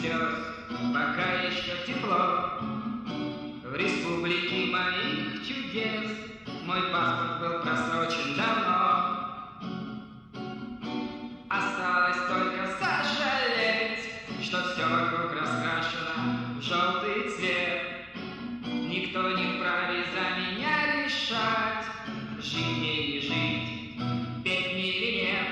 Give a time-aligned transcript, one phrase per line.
[0.00, 0.34] слез,
[0.92, 2.52] пока еще тепло.
[3.64, 6.10] В республике моих чудес
[6.64, 9.18] мой паспорт был просрочен давно.
[11.48, 17.82] Осталось только сожалеть, что все вокруг раскрашено в желтый цвет.
[18.66, 21.84] Никто не вправе за меня решать,
[22.40, 25.48] жить мне не жить, петь мне или нет.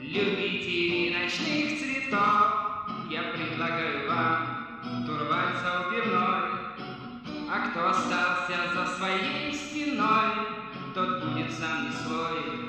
[0.00, 2.57] Любители ночных цветов,
[3.08, 6.58] я предлагаю вам турваться у пивной.
[7.50, 10.46] А кто остался за своей стеной,
[10.94, 12.68] тот будет сам не свой.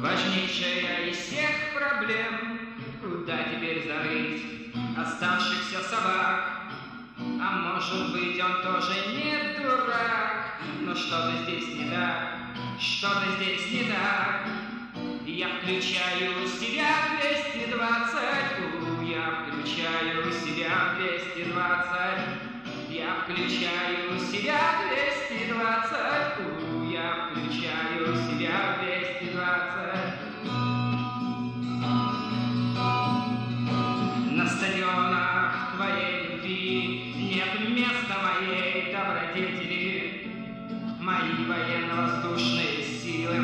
[0.00, 2.60] Важнейшая из всех проблем,
[3.02, 6.70] куда теперь зарыть оставшихся собак?
[7.18, 12.38] А может быть он тоже не дурак, но что-то здесь не так,
[12.80, 14.46] что-то здесь не так.
[15.26, 17.17] Я включаю себя
[20.28, 21.54] включаю себя 220,
[22.90, 25.92] я включаю себя 220,
[26.40, 29.54] у, я включаю себя 220.
[34.32, 39.86] На стадионах твоей любви нет места моей добродетели.
[41.00, 43.36] Мои военно-воздушные силы